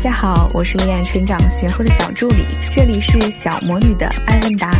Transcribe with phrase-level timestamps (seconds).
[0.00, 4.70] 大家好，我是恋爱成长学后的小助理，这里是小魔女的爱问答。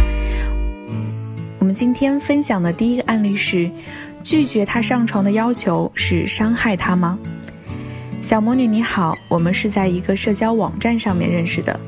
[1.58, 3.70] 我们今天分享的第一个案例是：
[4.22, 7.18] 拒绝他上床的要求是伤害他吗？
[8.22, 11.78] 小魔女你好，我们是在一个社交网站上面认识的。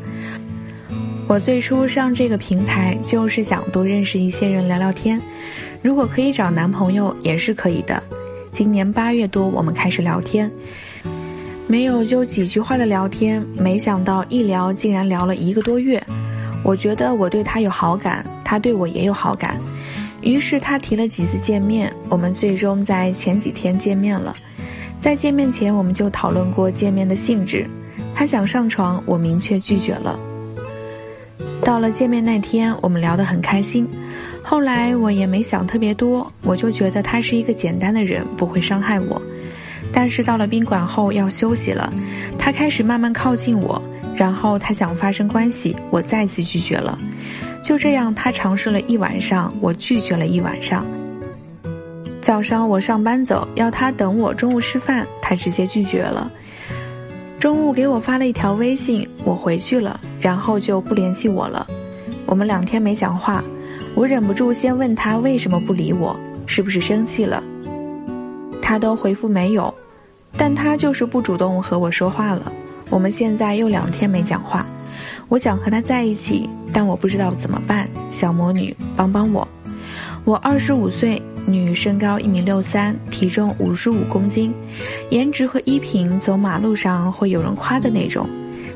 [1.26, 5.18] 我最初上这个平台就是想多认识一些人聊聊天，
[5.80, 8.02] 如果可以找男朋友也是可以的。
[8.50, 10.52] 今年八月多，我们开始聊天。
[11.66, 16.02] 没有就几句话的聊天，没想到一聊竟然聊了一个多月。
[16.62, 19.58] 我觉得我对他有好感，他对我也有好感。
[20.20, 24.36] 于是他提了几次见面，我们最终在前几天见面了。
[25.00, 27.66] 在见面前，我们就讨论过见面的性质。
[28.14, 30.18] 他想上床，我明确拒绝了。
[31.64, 33.88] 到了见面那天，我们聊得很开心。
[34.42, 39.20] 后来我也没想特别多，我就觉得他是一个简单的人，不会伤害我。
[39.92, 41.92] 但是到了宾馆后要休息了，
[42.38, 43.80] 他开始慢慢靠近我，
[44.16, 46.98] 然后他想发生关系，我再次拒绝了。
[47.62, 50.84] 就这样，他尝试了一晚上，我拒绝了一晚上。
[52.20, 56.30] 早上我上班走，要他等我中午吃饭，他直接拒绝了。
[57.38, 61.66] 中午给我发了一条微信，我回去了，然后就不联系我了。
[62.26, 63.42] 我们两天没讲话，
[63.94, 66.16] 我忍不住先问他为什么不理我，
[66.46, 67.42] 是不是生气了？
[68.62, 69.74] 他都回复没有。
[70.36, 72.52] 但他就是不主动和我说话了。
[72.90, 74.66] 我们现在又两天没讲话，
[75.28, 77.88] 我想和他在一起，但我不知道怎么办。
[78.10, 79.46] 小魔女，帮帮我！
[80.24, 84.52] 我二十五岁，女，身高一米六三，体重五十五公斤，
[85.10, 88.28] 颜值和衣品走马路上会有人夸的那种。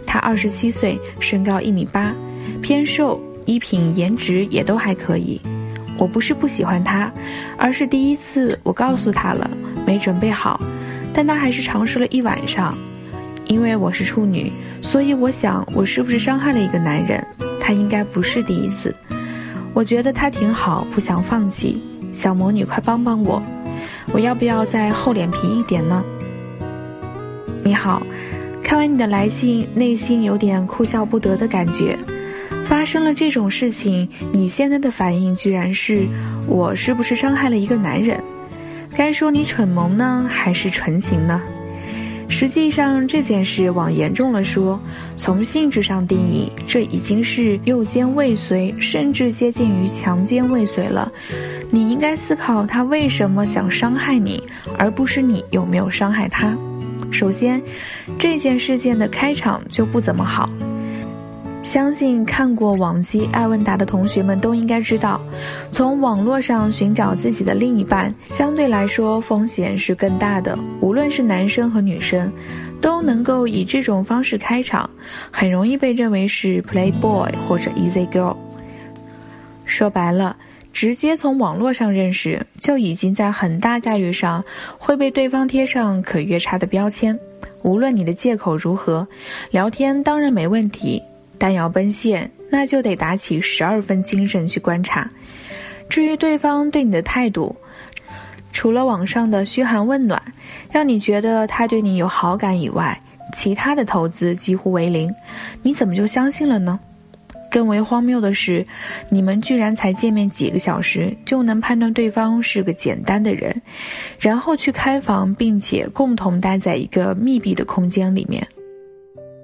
[0.07, 2.13] 他二十七岁，身高一米八，
[2.63, 5.41] 偏瘦，衣品颜值也都还可以。
[5.99, 7.13] 我不是不喜欢他，
[7.57, 9.51] 而是第一次我告诉他了，
[9.87, 10.61] 没准备好。
[11.17, 12.77] 但他还是尝试了一晚上，
[13.47, 17.27] 因为我是处女，所以我想我是不是伤害了一个男人？
[17.59, 18.95] 他应该不是第一次。
[19.73, 21.83] 我觉得他挺好，不想放弃。
[22.13, 23.43] 小魔女，快帮帮我！
[24.13, 26.05] 我要不要再厚脸皮一点呢？
[27.65, 28.03] 你好，
[28.63, 31.99] 看完你的来信，内心有点哭笑不得的感觉。
[32.67, 36.07] 发生了这种事情，你现在的反应居然是
[36.47, 38.21] 我是不是伤害了一个男人？
[38.97, 41.41] 该说你蠢萌呢，还是纯情呢？
[42.29, 44.81] 实际上这件事往严重了说，
[45.17, 51.13] 从性质上定义，这已经是诱奸未遂，甚至接近于强奸未遂了。
[51.71, 54.43] 你应该思考他为什么想伤害你，
[54.77, 56.57] 而不是你有没有伤害他。
[57.13, 57.63] 首先，
[58.19, 60.51] 这件事件的开场就不怎么好。
[61.77, 65.21] 相信看过往期爱问答的同学们都应该知道，
[65.71, 70.59] 从网络上寻找自己的另一半，相对来说风险是更大的。
[70.81, 72.33] 无论是男生和女生，
[72.81, 74.89] 都能够以这种方式开场，
[75.31, 78.35] 很容易被认为是 playboy 或者 easy girl。
[79.67, 80.35] 说白了，
[80.73, 84.43] 直接从网络上认识，就已经在很大概率上
[84.79, 87.19] 会被对方贴上可约差的标签。
[87.63, 89.07] 无论你的借口如何，
[89.51, 91.03] 聊天当然没问题。
[91.39, 95.09] 但要奔现，那就得打起十二分精神去观察。
[95.89, 97.55] 至于对方对你的态度，
[98.53, 100.21] 除了网上的嘘寒问暖，
[100.73, 103.01] 让你觉得他对你有好感以外，
[103.33, 105.15] 其他的投资几乎为零，
[105.63, 106.79] 你怎么就相信了呢？
[107.49, 108.67] 更为荒谬的是，
[109.09, 113.63] 你们居然才见面几个小时就能判断对方是个简单的人，
[114.19, 118.47] 然后去开房，并且共同待在一个密闭的空间里面，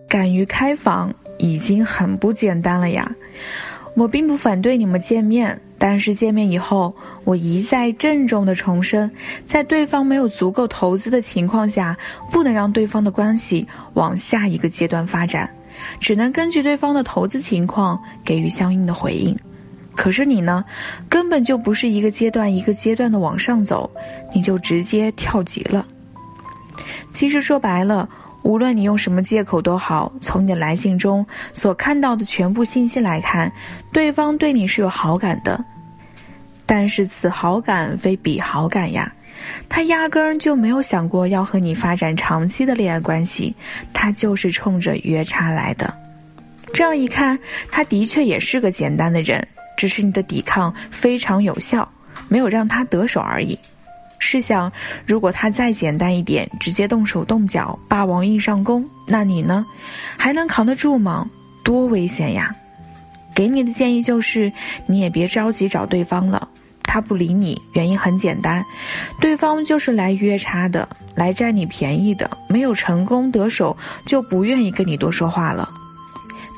[0.09, 1.15] 敢于开房。
[1.43, 3.11] 已经很不简单了呀！
[3.97, 6.95] 我并不反对你们见面，但是见面以后，
[7.25, 9.11] 我一再郑重的重申，
[9.45, 11.99] 在对方没有足够投资的情况下，
[12.31, 15.51] 不能让对方的关系往下一个阶段发展，
[15.99, 19.37] 只能根据对方的投资情况给予相应的回应。
[19.97, 20.65] 可是你呢，
[21.09, 23.91] 根本就不是一个阶段一个阶段的往上走，
[24.33, 25.85] 你就直接跳级了。
[27.11, 28.09] 其实说白了。
[28.43, 33.51] 无论你用什么借口都好，从你的来信中所看到的全部信息来看，
[33.93, 35.65] 对方对你是有好感的，
[36.67, 39.13] 但是此好感非彼好感呀，
[39.69, 43.55] 他压根儿就没有想过要和你发展长期的恋爱关系，
[43.93, 45.93] 他就是冲着约差来的。
[46.75, 47.39] 这样一看，
[47.71, 49.47] 他的确也是个简单的人，
[49.77, 51.89] 只是你的抵抗非常有效，
[52.29, 53.59] 没有让他得手而已。
[54.25, 54.73] 试想，
[55.05, 59.67] 如果他再简单一点，直接动手动脚，霸王硬上弓，那你呢，
[60.17, 61.29] 还能扛得住吗？
[61.65, 62.55] 多危险呀！
[63.35, 64.53] 给你的建议就是，
[64.87, 66.49] 你也别着急找对方了，
[66.85, 68.65] 他不理你，原因很简单，
[69.21, 73.77] 对方就是来约叉的，来占你便宜的，没有成功得手
[74.07, 75.69] 就不愿意跟你多说话了。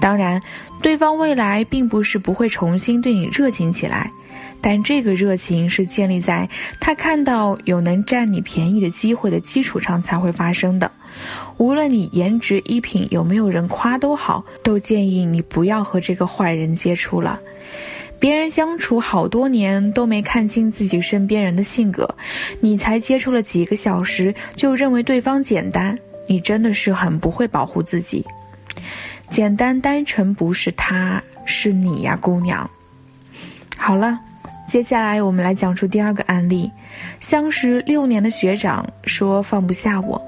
[0.02, 0.42] 当然，
[0.82, 4.10] 对方未来并不是不会重新对你热情起来，
[4.64, 6.48] 但这个热情是建立在
[6.80, 10.90] 他看到有能占你便宜的机会的基础上才会发生的。
[11.58, 17.38] 无论你颜值、衣品有没有人夸都好，都建议你不要和这个坏人接触了。
[18.18, 22.14] 别人相处好多年都没看清自己身边人的性格，
[22.60, 28.24] 你才接触了几个小时就认为对方简单，你真的是很不会保护自己。
[29.28, 32.70] 简单单纯不是他，是你呀，姑娘。
[33.76, 34.18] 好了，
[34.66, 36.70] 接下来我们来讲述第二个案例。
[37.20, 40.20] 相识六年的学长说放不下我。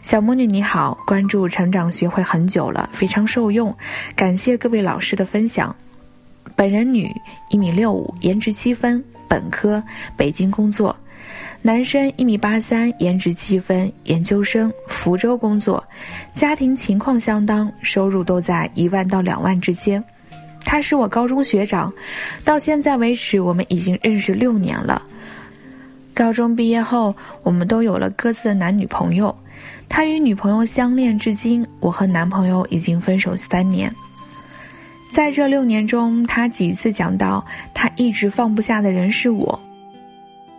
[0.00, 3.74] 小魔女你好，关注成长学会很久了，非常受用，
[4.14, 5.74] 感谢各位老师的分享。
[6.56, 7.12] 本人女，
[7.50, 9.82] 一米六五，颜值七分，本科，
[10.16, 10.94] 北京工作。
[11.60, 15.84] 男生一米八三，颜值七分，研究生，福州工作。
[16.32, 20.02] 家庭情况相当，收入都在一万到两万之间。
[20.60, 21.92] 他是我高中学长，
[22.44, 25.02] 到现在为止，我们已经认识六年了。
[26.14, 29.34] 高中毕业后，我们都有了各自的男女朋友。
[29.88, 33.90] 他与女朋友相恋至今，我和男朋友已经分手三年。
[35.12, 39.58] 在这六年中，他几次讲到，他一直放不下的人是我。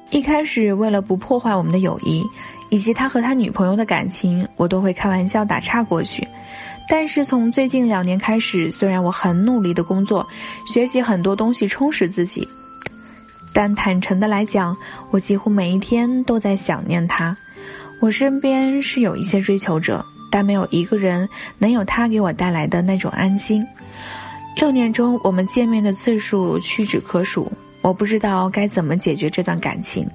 [0.09, 2.23] 一开始，为了不破坏我们的友谊，
[2.69, 6.27] 以及他和他女朋友的感情，我都会开玩笑打岔过去。
[6.89, 10.27] 但是从最近两年开始，虽然我很努力的工作，
[10.67, 12.47] 学习很多东西充实自己，
[13.53, 14.75] 但坦诚的来讲，
[15.11, 17.37] 我几乎每一天都在想念他。
[18.01, 23.63] 我身边是有一些追求者，但没有一个人能有他给我带来的那种安心。
[24.55, 27.51] 六年中，我们见面的次数屈指可数。
[27.81, 30.05] 我不知道该怎么解决这段感情，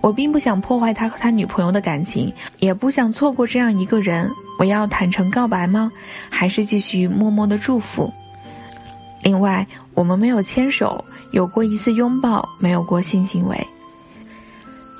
[0.00, 4.30] 我并不想破坏他和他女朋友的感情，也不想错过这样一个人。
[4.58, 5.90] 我要坦诚告白吗？
[6.30, 8.12] 还是继续默默的祝福？
[9.22, 13.66] 另外，我们没有牵手，有过一次拥抱，没有过性行为。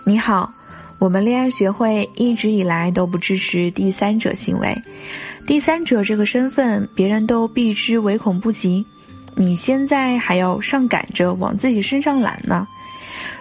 [0.07, 0.51] 你好，
[0.99, 4.77] 我们恋爱学会一直以来都不支持第三者行为，
[5.47, 8.85] 第三者这个身份，别人都避之唯恐不及。
[9.37, 12.67] 你现在还要上赶着往自己身上揽呢。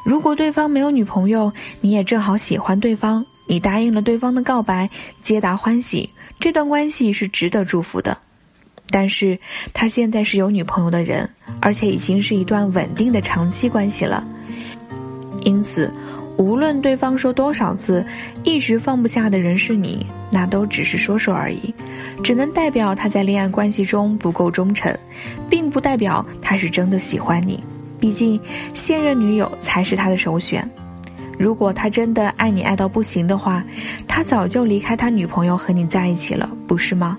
[0.06, 1.52] 如果对方没有女朋友，
[1.82, 4.90] 你也正好喜欢对方，你答应了对方的告白，
[5.22, 6.10] 皆大欢喜，
[6.40, 8.18] 这段关系是值得祝福的。
[8.90, 9.40] 但是
[9.74, 11.30] 他现在是有女朋友的人，
[11.62, 14.24] 而且已经是一段稳定的长期关系了，
[15.44, 15.92] 因此。
[16.36, 18.04] 无论对方说多少次，
[18.44, 21.72] 一直放不下的人是你，那都只是说说而已，
[22.24, 24.92] 只能代表他在恋爱关系中不够忠诚，
[25.48, 27.64] 并不代表他是真的喜欢你。
[28.04, 28.38] 毕竟
[28.74, 30.70] 现任女友才是他的首选。
[31.40, 33.64] 如果他真的爱你爱到不行的话，
[34.06, 37.18] 他早就离开他女朋友和你在一起了，不是吗？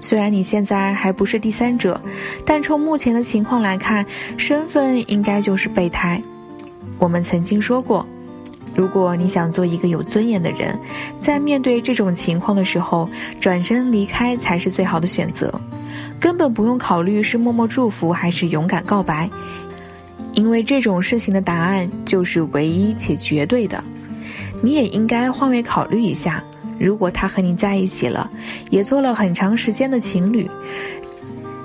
[0.00, 2.00] 虽然你现在还不是第三者，
[2.44, 4.04] 但从目前的情况来看，
[4.36, 6.20] 身份应该就是备胎。
[6.98, 8.04] 我们曾经说过。
[8.74, 10.76] 如果你想做一个有尊严的人，
[11.20, 13.08] 在面对这种情况的时候，
[13.38, 15.54] 转身离开才是最好的选择，
[16.18, 19.30] 根本不用考虑是默默祝福还是勇敢告白，
[20.36, 23.82] 因为这种事情的答案就是唯一且绝对的。
[24.62, 26.44] 你也应该换位考虑一下，
[26.78, 28.30] 如果他和你在一起了，
[28.70, 30.48] 也做了很长时间的情侣，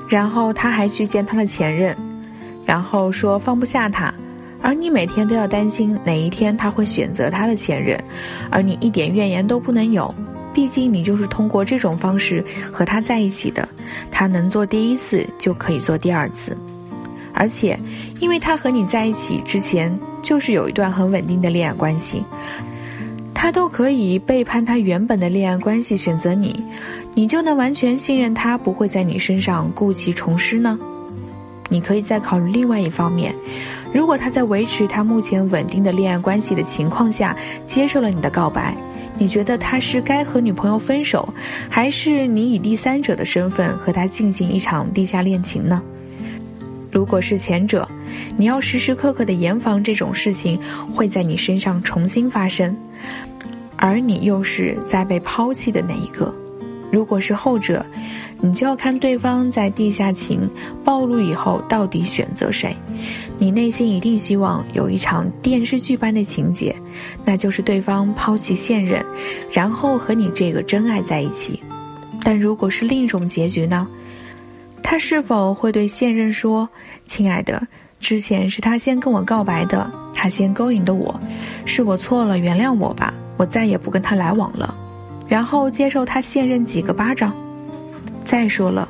[0.08, 1.96] 然后他还去见他的前任，
[2.66, 4.14] 然后说放不下他。
[4.62, 8.02] 而你每天都要担心哪一天他会选择他的前任，
[8.50, 10.14] 而你一点怨言都不能有，
[10.54, 13.68] 毕竟你就是通过这种方式和他在一起的，
[14.12, 16.56] 他能做第一次就可以做第二次，
[17.42, 17.76] 而且，
[18.20, 22.24] 因为他和你在一起之前就是有一段很稳定的恋爱关系，
[23.34, 26.64] 他都可以背叛他原本的恋爱关系选择你，
[27.16, 30.78] 你就能完全信任他不会在你身上故技重施呢？
[31.68, 33.34] 你可以再考虑另外一方面。
[33.92, 38.78] 如果他在维持他目前稳定的恋爱关系的情况下接受了你的告白，
[39.18, 41.28] 你觉得他是该和女朋友分手，
[41.68, 45.82] 还是你以第三者的身份和他进行一场地下恋情呢？
[46.92, 47.88] 如果是前者，
[48.36, 50.60] 你要时时刻刻的严防这种事情
[50.92, 52.76] 会在你身上重新发生，
[53.78, 56.34] 而你又是在被抛弃的那一个。
[56.92, 57.86] 如果是后者，
[58.42, 60.50] 你就要看对方在地下情
[60.84, 62.76] 暴露以后到底选择谁。
[63.38, 66.76] 你内心一定希望有一场电视剧般的情节，
[67.24, 69.02] 那就是对方抛弃现任，
[69.50, 71.64] 然后和你这个真爱在一起。
[72.24, 73.88] 但如果是另一种结局呢？
[74.92, 76.68] 他是否会对现任说
[77.08, 77.66] ：“亲爱的，
[78.02, 81.18] 之前是他先跟我告白的，他先勾引的我，
[81.64, 84.76] 是我错了，原谅我吧，我再也不跟他来往了。
[85.30, 87.34] 然后接受他现任几个巴掌。
[88.26, 88.90] 再说了，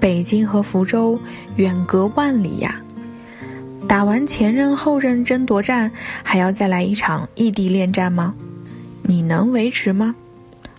[0.00, 1.16] 北京和福州
[1.54, 2.74] 远隔万里呀，
[3.86, 5.88] 打完前任后任争夺战，
[6.24, 8.34] 还要再来一场异地恋战吗？
[9.02, 10.12] 你能维持吗？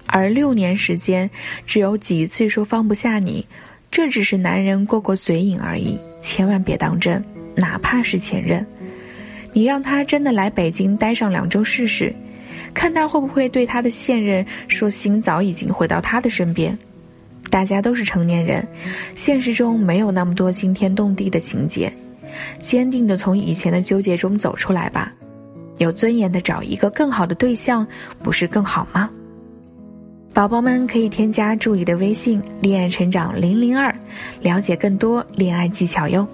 [0.06, 1.30] 而六年时间，
[1.65, 3.48] 只有几次说放不下你，
[3.91, 7.21] 这只是男人过过嘴瘾而已，千万别当真，
[7.55, 8.65] 哪怕是前任，
[9.51, 12.15] 你让他真的来北京待上两周试试。
[12.74, 16.77] 看他会不会对他的现任说心早已经回到他的身边。
[17.50, 18.65] 大家都是成年人，
[19.13, 21.91] 现实中没有那么多惊天动地的情节，
[22.60, 25.12] 坚定的从以前的纠结中走出来吧，
[25.79, 27.86] 有尊严的找一个更好的对象，
[28.24, 29.10] 不是更好吗？
[30.41, 33.95] 宝宝们可以添加助理的微信“恋爱成长零零二”，
[34.41, 36.27] 了解更多恋爱技巧哟。